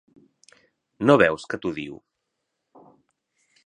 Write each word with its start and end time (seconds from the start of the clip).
No 1.09 1.17
veus 1.25 1.47
que 1.53 1.61
t'odio? 1.67 2.03